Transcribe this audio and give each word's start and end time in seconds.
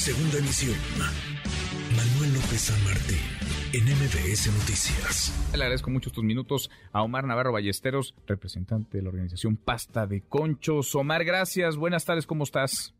Segunda 0.00 0.38
emisión. 0.38 0.74
Manuel 1.94 2.32
López 2.32 2.58
San 2.58 2.84
Martín, 2.84 3.18
en 3.74 3.84
MBS 3.84 4.46
Noticias. 4.46 5.30
Le 5.52 5.62
agradezco 5.62 5.90
mucho 5.90 6.08
estos 6.08 6.24
minutos 6.24 6.70
a 6.90 7.02
Omar 7.02 7.26
Navarro 7.26 7.52
Ballesteros, 7.52 8.14
representante 8.26 8.96
de 8.96 9.02
la 9.02 9.10
organización 9.10 9.58
Pasta 9.58 10.06
de 10.06 10.22
Conchos. 10.22 10.94
Omar, 10.94 11.22
gracias. 11.24 11.76
Buenas 11.76 12.06
tardes, 12.06 12.26
¿cómo 12.26 12.44
estás? 12.44 12.94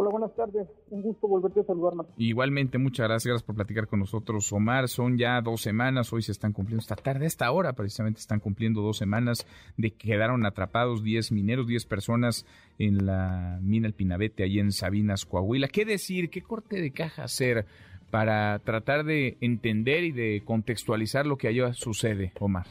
Hola, 0.00 0.10
buenas 0.10 0.32
tardes. 0.36 0.68
Un 0.90 1.02
gusto 1.02 1.26
volverte 1.26 1.58
a 1.58 1.64
saludar, 1.64 1.96
Martín. 1.96 2.14
Igualmente, 2.18 2.78
muchas 2.78 3.08
gracias, 3.08 3.42
por 3.42 3.56
platicar 3.56 3.88
con 3.88 3.98
nosotros, 3.98 4.52
Omar. 4.52 4.86
Son 4.86 5.18
ya 5.18 5.40
dos 5.40 5.60
semanas, 5.60 6.12
hoy 6.12 6.22
se 6.22 6.30
están 6.30 6.52
cumpliendo, 6.52 6.82
esta 6.82 6.94
tarde, 6.94 7.26
esta 7.26 7.50
hora 7.50 7.72
precisamente 7.72 8.20
están 8.20 8.38
cumpliendo 8.38 8.80
dos 8.80 8.96
semanas 8.96 9.44
de 9.76 9.90
que 9.90 10.06
quedaron 10.10 10.46
atrapados 10.46 11.02
10 11.02 11.32
mineros, 11.32 11.66
10 11.66 11.84
personas 11.86 12.46
en 12.78 13.06
la 13.06 13.58
mina 13.60 13.88
El 13.88 13.92
Pinabete, 13.92 14.44
ahí 14.44 14.60
en 14.60 14.70
Sabinas, 14.70 15.26
Coahuila. 15.26 15.66
¿Qué 15.66 15.84
decir? 15.84 16.30
¿Qué 16.30 16.42
corte 16.42 16.80
de 16.80 16.92
caja 16.92 17.24
hacer 17.24 17.66
para 18.12 18.60
tratar 18.60 19.04
de 19.04 19.36
entender 19.40 20.04
y 20.04 20.12
de 20.12 20.44
contextualizar 20.44 21.26
lo 21.26 21.38
que 21.38 21.48
allá 21.48 21.72
sucede, 21.72 22.32
Omar? 22.38 22.66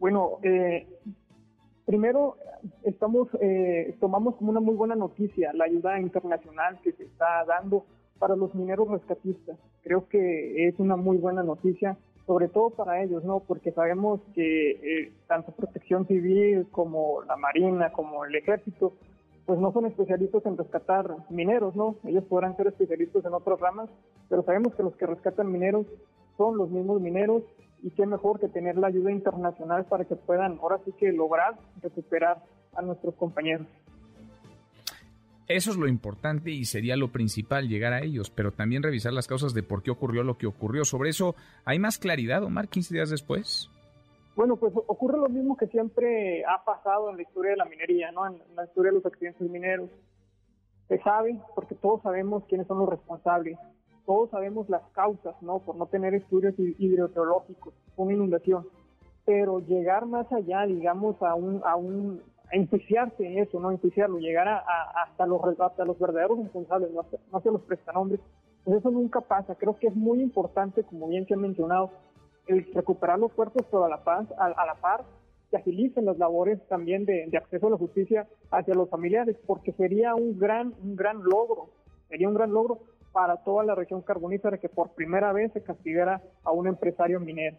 Bueno, 0.00 0.40
eh, 0.42 0.88
Primero, 1.86 2.36
estamos 2.82 3.28
eh, 3.40 3.94
tomamos 4.00 4.36
como 4.36 4.50
una 4.50 4.60
muy 4.60 4.74
buena 4.74 4.94
noticia 4.94 5.52
la 5.52 5.66
ayuda 5.66 6.00
internacional 6.00 6.78
que 6.82 6.92
se 6.92 7.04
está 7.04 7.44
dando 7.46 7.84
para 8.18 8.36
los 8.36 8.54
mineros 8.54 8.88
rescatistas. 8.88 9.58
Creo 9.82 10.08
que 10.08 10.66
es 10.66 10.78
una 10.78 10.96
muy 10.96 11.18
buena 11.18 11.42
noticia, 11.42 11.98
sobre 12.26 12.48
todo 12.48 12.70
para 12.70 13.02
ellos, 13.02 13.22
¿no? 13.24 13.40
Porque 13.40 13.70
sabemos 13.72 14.20
que 14.34 14.70
eh, 14.70 15.12
tanto 15.26 15.52
Protección 15.52 16.06
Civil 16.06 16.66
como 16.70 17.22
la 17.22 17.36
Marina, 17.36 17.92
como 17.92 18.24
el 18.24 18.34
Ejército, 18.34 18.94
pues 19.44 19.58
no 19.58 19.70
son 19.72 19.84
especialistas 19.84 20.46
en 20.46 20.56
rescatar 20.56 21.14
mineros, 21.28 21.76
¿no? 21.76 21.96
Ellos 22.04 22.24
podrán 22.24 22.56
ser 22.56 22.68
especialistas 22.68 23.26
en 23.26 23.34
otras 23.34 23.60
ramas, 23.60 23.90
pero 24.30 24.42
sabemos 24.42 24.74
que 24.74 24.82
los 24.82 24.96
que 24.96 25.06
rescatan 25.06 25.52
mineros 25.52 25.86
son 26.38 26.56
los 26.56 26.70
mismos 26.70 27.02
mineros 27.02 27.42
y 27.84 27.90
qué 27.90 28.06
mejor 28.06 28.40
que 28.40 28.48
tener 28.48 28.78
la 28.78 28.86
ayuda 28.86 29.12
internacional 29.12 29.84
para 29.84 30.06
que 30.06 30.16
puedan 30.16 30.58
ahora 30.62 30.80
sí 30.86 30.92
que 30.98 31.12
lograr 31.12 31.54
recuperar 31.82 32.42
a 32.74 32.80
nuestros 32.80 33.14
compañeros. 33.14 33.66
Eso 35.46 35.70
es 35.70 35.76
lo 35.76 35.86
importante 35.86 36.50
y 36.50 36.64
sería 36.64 36.96
lo 36.96 37.12
principal 37.12 37.68
llegar 37.68 37.92
a 37.92 38.00
ellos, 38.00 38.30
pero 38.30 38.52
también 38.52 38.82
revisar 38.82 39.12
las 39.12 39.26
causas 39.26 39.52
de 39.52 39.62
por 39.62 39.82
qué 39.82 39.90
ocurrió 39.90 40.22
lo 40.22 40.38
que 40.38 40.46
ocurrió. 40.46 40.86
Sobre 40.86 41.10
eso, 41.10 41.34
¿hay 41.66 41.78
más 41.78 41.98
claridad, 41.98 42.42
Omar, 42.42 42.68
15 42.68 42.94
días 42.94 43.10
después? 43.10 43.68
Bueno, 44.34 44.56
pues 44.56 44.72
ocurre 44.74 45.18
lo 45.18 45.28
mismo 45.28 45.54
que 45.54 45.66
siempre 45.66 46.42
ha 46.46 46.64
pasado 46.64 47.10
en 47.10 47.16
la 47.16 47.22
historia 47.22 47.50
de 47.50 47.58
la 47.58 47.66
minería, 47.66 48.10
¿no? 48.12 48.26
En 48.26 48.38
la 48.56 48.64
historia 48.64 48.92
de 48.92 48.96
los 48.96 49.04
accidentes 49.04 49.50
mineros. 49.50 49.90
Se 50.88 50.98
sabe, 51.02 51.38
porque 51.54 51.74
todos 51.74 52.00
sabemos 52.00 52.44
quiénes 52.48 52.66
son 52.66 52.78
los 52.78 52.88
responsables, 52.88 53.58
todos 54.06 54.30
sabemos 54.30 54.68
las 54.68 54.82
causas, 54.92 55.34
¿no? 55.42 55.60
Por 55.60 55.76
no 55.76 55.86
tener 55.86 56.14
estudios 56.14 56.54
hidrogeológicos, 56.58 57.74
una 57.96 58.12
inundación. 58.12 58.66
Pero 59.24 59.60
llegar 59.60 60.06
más 60.06 60.30
allá, 60.32 60.66
digamos, 60.66 61.20
a 61.22 61.34
un, 61.34 61.62
a 61.64 61.76
un, 61.76 62.22
a 62.52 62.56
enjuiciarse 62.56 63.26
en 63.26 63.38
eso, 63.38 63.58
¿no? 63.60 63.70
Enjuiciarlo, 63.70 64.18
llegar 64.18 64.48
a, 64.48 64.62
hasta 65.02 65.26
los 65.26 65.40
hasta 65.58 65.84
los 65.84 65.98
verdaderos 65.98 66.38
responsables, 66.38 66.90
no 66.92 67.04
hacia, 67.38 67.50
los 67.50 67.62
prestanombres, 67.62 68.20
pues 68.64 68.78
eso 68.78 68.90
nunca 68.90 69.20
pasa. 69.22 69.54
Creo 69.54 69.78
que 69.78 69.86
es 69.86 69.96
muy 69.96 70.20
importante, 70.20 70.82
como 70.84 71.08
bien 71.08 71.26
se 71.26 71.34
ha 71.34 71.38
mencionado, 71.38 71.90
el 72.46 72.70
recuperar 72.74 73.18
los 73.18 73.32
cuerpos, 73.32 73.64
pero 73.70 73.84
a 73.84 73.88
la, 73.88 74.04
paz, 74.04 74.26
a, 74.36 74.48
la 74.48 74.74
par 74.74 75.04
que 75.50 75.56
agilicen 75.56 76.04
las 76.04 76.18
labores 76.18 76.60
también 76.68 77.06
de, 77.06 77.26
de, 77.28 77.38
acceso 77.38 77.68
a 77.68 77.70
la 77.70 77.78
justicia 77.78 78.26
hacia 78.50 78.74
los 78.74 78.90
familiares, 78.90 79.38
porque 79.46 79.72
sería 79.72 80.14
un 80.14 80.38
gran, 80.38 80.74
un 80.82 80.94
gran 80.94 81.22
logro, 81.22 81.70
sería 82.08 82.28
un 82.28 82.34
gran 82.34 82.52
logro 82.52 82.80
para 83.14 83.36
toda 83.44 83.64
la 83.64 83.76
región 83.76 84.02
carbonífera 84.02 84.58
que 84.58 84.68
por 84.68 84.92
primera 84.94 85.32
vez 85.32 85.52
se 85.52 85.62
castigara 85.62 86.20
a 86.42 86.50
un 86.50 86.66
empresario 86.66 87.20
minero. 87.20 87.56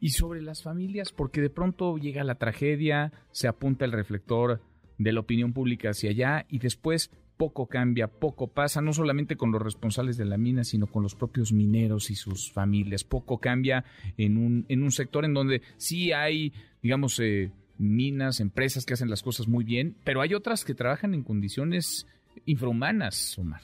Y 0.00 0.10
sobre 0.10 0.42
las 0.42 0.62
familias, 0.62 1.12
porque 1.12 1.40
de 1.40 1.50
pronto 1.50 1.96
llega 1.96 2.24
la 2.24 2.34
tragedia, 2.34 3.12
se 3.30 3.46
apunta 3.46 3.84
el 3.84 3.92
reflector 3.92 4.60
de 4.98 5.12
la 5.12 5.20
opinión 5.20 5.52
pública 5.52 5.90
hacia 5.90 6.10
allá 6.10 6.44
y 6.48 6.58
después 6.58 7.10
poco 7.36 7.66
cambia, 7.66 8.08
poco 8.08 8.48
pasa, 8.48 8.80
no 8.80 8.92
solamente 8.92 9.36
con 9.36 9.52
los 9.52 9.62
responsables 9.62 10.16
de 10.16 10.24
la 10.24 10.36
mina, 10.36 10.64
sino 10.64 10.88
con 10.88 11.04
los 11.04 11.14
propios 11.14 11.52
mineros 11.52 12.10
y 12.10 12.16
sus 12.16 12.52
familias. 12.52 13.04
Poco 13.04 13.38
cambia 13.38 13.84
en 14.16 14.36
un, 14.36 14.66
en 14.68 14.82
un 14.82 14.90
sector 14.90 15.24
en 15.24 15.34
donde 15.34 15.62
sí 15.76 16.12
hay, 16.12 16.52
digamos, 16.82 17.20
eh, 17.20 17.52
minas, 17.78 18.40
empresas 18.40 18.84
que 18.84 18.94
hacen 18.94 19.10
las 19.10 19.22
cosas 19.22 19.48
muy 19.48 19.64
bien, 19.64 19.96
pero 20.04 20.20
hay 20.20 20.34
otras 20.34 20.64
que 20.64 20.74
trabajan 20.74 21.14
en 21.14 21.22
condiciones 21.22 22.06
infrahumanas, 22.46 23.38
Omar. 23.38 23.60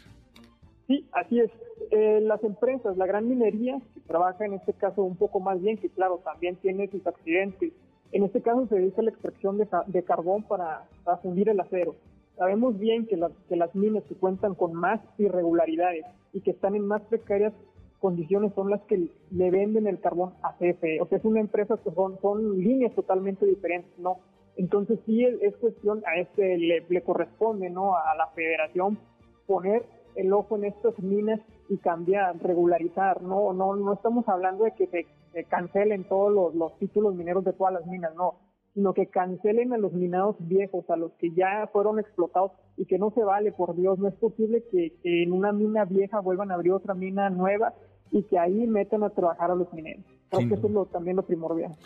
Sí, 0.87 1.07
así 1.13 1.41
es. 1.41 1.51
Eh, 1.91 2.21
las 2.23 2.43
empresas, 2.45 2.97
la 2.97 3.07
gran 3.07 3.29
minería, 3.29 3.81
que 3.95 4.01
trabaja 4.01 4.45
en 4.45 4.55
este 4.55 4.73
caso 4.73 5.03
un 5.03 5.17
poco 5.17 5.41
más 5.41 5.61
bien, 5.61 5.77
que 5.77 5.89
claro, 5.89 6.21
también 6.25 6.57
tiene 6.57 6.89
sus 6.89 7.07
accidentes. 7.07 7.73
En 8.13 8.25
este 8.25 8.43
caso 8.43 8.67
se 8.67 8.77
dedica 8.77 9.01
a 9.01 9.05
la 9.05 9.11
extracción 9.11 9.57
de, 9.59 10.03
carbón 10.03 10.43
para, 10.43 10.85
fundir 11.23 11.49
el 11.49 11.61
acero. 11.61 11.95
Sabemos 12.37 12.79
bien 12.79 13.07
que, 13.07 13.21
que 13.49 13.57
las 13.57 13.75
minas 13.75 14.03
que 14.05 14.15
cuentan 14.15 14.55
con 14.55 14.73
más 14.73 15.01
irregularidades 15.19 16.07
y 16.33 16.41
que 16.41 16.51
están 16.51 16.75
en 16.75 16.87
más 16.87 17.03
precarias 17.03 17.53
condiciones 18.01 18.53
son 18.55 18.71
las 18.71 18.81
que 18.83 19.09
le 19.31 19.51
venden 19.51 19.87
el 19.87 20.01
carbón 20.01 20.33
a 20.43 20.57
CFE. 20.57 21.01
O 21.01 21.07
sea, 21.07 21.19
es 21.19 21.25
una 21.25 21.41
empresa 21.41 21.77
que 21.85 21.91
son, 21.93 22.19
son 22.21 22.59
líneas 22.59 22.95
totalmente 22.95 23.47
diferentes, 23.47 23.97
¿no? 23.99 24.19
Entonces 24.57 24.99
sí 25.07 25.25
es, 25.25 25.57
cuestión, 25.57 26.03
a 26.07 26.21
este 26.21 26.59
le, 26.59 27.03
corresponde 27.03 27.71
¿no? 27.71 27.97
a 27.97 28.15
la 28.17 28.27
federación 28.29 28.99
poner 29.47 29.85
el 30.15 30.33
ojo 30.33 30.57
en 30.57 30.65
estas 30.65 30.99
minas 30.99 31.41
y 31.69 31.79
cambiar, 31.79 32.37
regularizar, 32.43 33.23
no, 33.23 33.53
no, 33.53 33.77
no 33.77 33.93
estamos 33.93 34.29
hablando 34.29 34.65
de 34.65 34.73
que 34.73 34.87
se, 34.89 35.45
cancelen 35.45 36.05
todos 36.05 36.55
los, 36.55 36.79
títulos 36.79 37.15
mineros 37.15 37.45
de 37.45 37.53
todas 37.53 37.73
las 37.73 37.87
minas, 37.87 38.15
no, 38.17 38.35
sino 38.75 38.93
que 38.95 39.07
cancelen 39.07 39.73
a 39.73 39.79
los 39.79 39.93
minados 39.93 40.37
viejos, 40.41 40.89
a 40.91 40.97
los 40.97 41.13
que 41.13 41.33
ya 41.33 41.69
fueron 41.73 42.01
explotados 42.01 42.53
y 42.77 42.87
que 42.87 42.99
no 42.99 43.11
se 43.13 43.23
vale, 43.23 43.53
por 43.53 43.77
Dios, 43.77 43.99
no 43.99 44.09
es 44.09 44.15
posible 44.15 44.65
que, 44.71 44.93
en 45.05 45.33
una 45.33 45.53
mina 45.53 45.85
vieja 45.85 46.21
vuelvan 46.21 46.51
a 46.51 46.55
abrir 46.55 46.73
otra 46.73 46.95
mina 46.95 47.31
nueva 47.31 47.75
y 48.11 48.25
que 48.25 48.39
ahí 48.39 48.67
metan 48.67 49.05
a 49.05 49.11
trabajar 49.11 49.53
a 49.53 49.55
los 49.55 49.73
mineros. 49.73 50.05
Creo 50.31 50.49
que 50.49 50.55
eso 50.55 50.67
es 50.67 50.73
lo, 50.73 50.87
también 50.87 51.17
lo 51.17 51.23
primordial. 51.23 51.77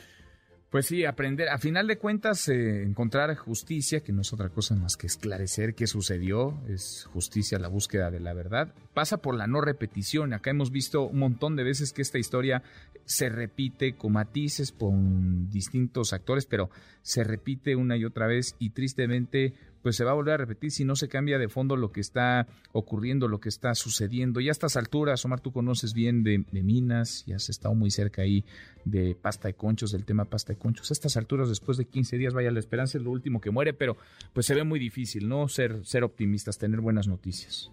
Pues 0.75 0.87
sí, 0.87 1.05
aprender, 1.05 1.51
a 1.51 1.59
final 1.59 1.87
de 1.87 1.99
cuentas, 1.99 2.49
eh, 2.49 2.83
encontrar 2.83 3.33
justicia, 3.37 4.01
que 4.01 4.12
no 4.12 4.23
es 4.23 4.33
otra 4.33 4.49
cosa 4.49 4.75
más 4.75 4.97
que 4.97 5.07
esclarecer 5.07 5.77
qué 5.77 5.87
sucedió, 5.87 6.61
es 6.69 7.09
justicia, 7.12 7.61
la 7.61 7.69
búsqueda 7.69 8.11
de 8.11 8.19
la 8.19 8.33
verdad, 8.33 8.75
pasa 8.93 9.19
por 9.19 9.37
la 9.37 9.47
no 9.47 9.61
repetición. 9.61 10.33
Acá 10.33 10.51
hemos 10.51 10.73
visto 10.73 11.03
un 11.03 11.21
montón 11.21 11.55
de 11.55 11.62
veces 11.62 11.93
que 11.93 12.03
esta 12.03 12.19
historia 12.19 12.65
se 13.05 13.29
repite 13.29 13.95
con 13.95 14.15
matices, 14.15 14.73
con 14.73 15.49
distintos 15.49 16.12
actores, 16.12 16.45
pero 16.45 16.71
se 17.03 17.23
repite 17.23 17.77
una 17.77 17.97
y 17.97 18.05
otra 18.05 18.27
vez 18.27 18.56
y 18.59 18.71
tristemente 18.71 19.55
pues 19.84 19.97
se 19.97 20.05
va 20.05 20.12
a 20.12 20.15
volver 20.15 20.33
a 20.33 20.37
repetir 20.39 20.71
si 20.71 20.83
no 20.83 20.97
se 20.97 21.09
cambia 21.09 21.39
de 21.39 21.50
fondo 21.50 21.77
lo 21.77 21.93
que 21.93 22.00
está 22.00 22.47
ocurriendo, 22.72 23.28
lo 23.28 23.39
que 23.39 23.50
está 23.50 23.75
sucediendo. 23.75 24.41
Y 24.41 24.49
a 24.49 24.50
estas 24.50 24.78
alturas, 24.78 25.22
Omar, 25.27 25.41
tú 25.41 25.53
conoces 25.53 25.93
bien 25.93 26.25
de, 26.25 26.43
minas 26.62 27.22
y 27.28 27.34
has 27.34 27.50
estado 27.50 27.75
muy 27.75 27.91
cerca 27.91 28.23
ahí 28.23 28.47
de 28.87 29.15
pasta 29.15 29.47
de 29.49 29.55
conchos, 29.55 29.93
del 29.93 30.06
tema 30.06 30.25
pasta 30.25 30.55
de 30.55 30.59
conchos. 30.59 30.91
A 30.91 30.94
estas 30.94 31.19
alturas, 31.19 31.50
después 31.50 31.77
de 31.77 31.84
15 31.84 32.17
días, 32.17 32.33
vaya, 32.33 32.50
la 32.50 32.61
esperanza 32.61 32.97
es 32.97 33.05
lo 33.05 33.11
último 33.11 33.43
que 33.43 33.50
muere, 33.50 33.75
pero 33.75 33.99
pues 34.33 34.47
se 34.47 34.55
ve 34.55 34.65
muy 34.65 34.81
difícil, 34.81 35.28
¿no? 35.28 35.49
Ser, 35.49 35.84
ser 35.84 36.03
optimistas, 36.03 36.56
tener 36.56 36.81
buenas 36.81 37.06
noticias. 37.06 37.71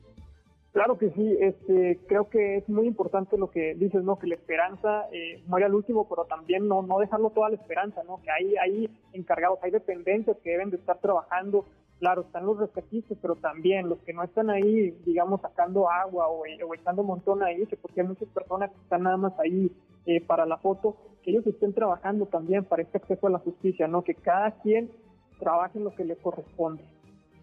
Claro 0.74 0.98
que 0.98 1.12
sí, 1.12 1.38
este, 1.40 2.00
creo 2.08 2.30
que 2.30 2.58
es 2.58 2.68
muy 2.68 2.88
importante 2.88 3.38
lo 3.38 3.52
que 3.52 3.74
dices, 3.76 4.04
¿no? 4.04 4.20
Que 4.20 4.28
la 4.28 4.36
esperanza 4.36 5.06
eh, 5.14 5.42
muere 5.48 5.66
al 5.66 5.76
último, 5.76 6.10
pero 6.10 6.26
también 6.26 6.68
no, 6.68 6.82
no 6.82 7.00
dejarlo 7.00 7.30
toda 7.30 7.50
la 7.50 7.56
esperanza, 7.56 8.04
¿no? 8.04 8.22
Que 8.22 8.32
hay, 8.32 8.56
hay 8.56 8.90
encargados, 9.14 9.60
hay 9.64 9.72
dependencias 9.72 10.38
que 10.44 10.52
deben 10.52 10.70
de 10.70 10.78
estar 10.78 10.98
trabajando 11.00 11.66
claro, 12.02 12.24
están 12.24 12.48
los 12.48 12.58
rescatistas, 12.58 13.16
pero 13.22 13.36
también 13.36 13.88
los 13.88 14.00
que 14.00 14.12
no 14.12 14.24
están 14.24 14.50
ahí, 14.50 14.90
digamos, 15.06 15.40
sacando 15.40 15.88
agua 15.88 16.28
o, 16.30 16.44
echando 16.74 17.03
un 17.03 17.08
montón 17.08 17.44
ahí, 17.44 17.64
porque 17.80 18.02
hay 18.02 18.08
muchas 18.08 18.28
personas 18.30 18.72
que 18.72 18.78
están 18.82 19.03
nada 19.03 19.18
más 19.18 19.34
ahí 19.40 19.72
eh, 20.08 20.20
para 20.20 20.48
la 20.48 20.58
foto, 20.58 20.98
que 21.22 21.30
ellos 21.30 21.46
estén 21.46 21.74
trabajando 21.74 22.26
también 22.26 22.66
para 22.66 22.82
este 22.82 22.98
acceso 22.98 23.28
a 23.28 23.30
la 23.30 23.38
justicia, 23.38 23.88
¿no? 23.88 24.03
Que 24.03 24.16
cada 24.16 24.50
quien 24.62 24.90
trabaje 25.40 25.80
lo 25.80 25.94
que 25.96 26.03
le 26.03 26.16
corresponde. 26.16 26.84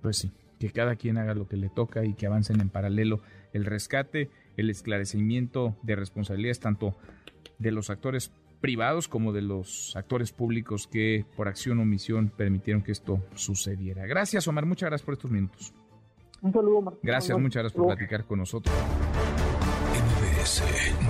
Pues 0.02 0.16
sí, 0.16 0.32
que 0.58 0.72
cada 0.72 0.96
quien 0.96 1.19
haga 1.19 1.34
lo 1.34 1.46
que 1.46 1.56
le 1.56 1.69
toca 1.69 2.04
y 2.04 2.14
que 2.14 2.26
avancen 2.26 2.61
en 2.61 2.69
paralelo 2.69 3.20
el 3.52 3.64
rescate, 3.64 4.28
el 4.56 4.70
esclarecimiento 4.70 5.76
de 5.84 5.94
responsabilidades 5.94 6.58
tanto 6.58 6.96
de 7.61 7.70
los 7.70 7.90
actores 7.90 8.32
privados 8.60 9.08
como 9.08 9.32
de 9.32 9.43
los 9.43 9.94
actores 9.96 10.32
públicos 10.32 10.87
que 10.87 11.25
por 11.37 11.49
acción 11.49 11.78
o 11.78 11.82
omisión 11.82 12.31
permitieron 12.34 12.82
que 12.82 12.93
esto 12.93 13.22
sucediera. 13.34 14.06
Gracias, 14.06 14.46
Omar. 14.49 14.66
Muchas 14.66 14.88
gracias 14.88 15.05
por 15.05 15.14
estos 15.14 15.31
minutos. 15.31 15.72
Un 16.40 16.52
saludo, 16.52 16.78
Omar. 16.78 16.94
Gracias, 17.02 17.38
muchas 17.38 17.62
gracias 17.62 17.76
por 17.76 17.87
platicar 17.87 18.25
con 18.25 18.38
nosotros. 18.38 18.75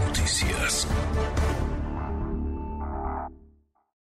Noticias. 0.06 0.88